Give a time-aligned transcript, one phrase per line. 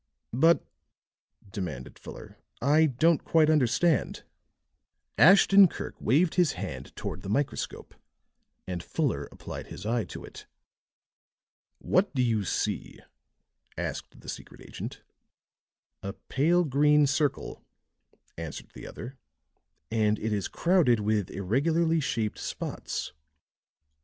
[0.33, 0.65] "But,"
[1.51, 4.23] demanded Fuller, "I don't quite understand."
[5.15, 7.93] Ashton Kirk waved his hand toward the microscope,
[8.65, 10.47] and Fuller applied his eye to it.
[11.77, 12.99] "What do you see?"
[13.77, 15.03] asked the secret agent.
[16.01, 17.61] "A pale green circle,"
[18.39, 19.19] answered the other,
[19.91, 23.13] "and it is crowded with irregularly shaped spots."